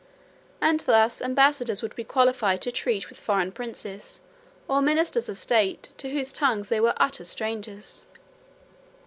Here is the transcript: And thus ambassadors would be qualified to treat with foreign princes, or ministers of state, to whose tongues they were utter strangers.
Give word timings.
And 0.61 0.79
thus 0.79 1.21
ambassadors 1.21 1.83
would 1.83 1.95
be 1.95 2.03
qualified 2.03 2.59
to 2.63 2.71
treat 2.71 3.07
with 3.07 3.19
foreign 3.19 3.51
princes, 3.51 4.19
or 4.67 4.81
ministers 4.81 5.29
of 5.29 5.37
state, 5.37 5.93
to 5.97 6.09
whose 6.09 6.33
tongues 6.33 6.69
they 6.69 6.79
were 6.79 6.95
utter 6.97 7.23
strangers. 7.23 8.03